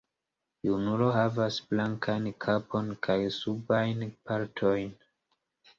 [0.69, 4.95] Junulo havas blankajn kapon kaj subajn partojn.